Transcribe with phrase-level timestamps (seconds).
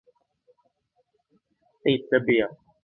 [1.85, 2.49] ติดระเบียบ